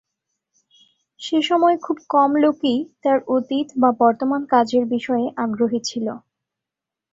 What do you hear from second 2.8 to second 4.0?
তার অতীত বা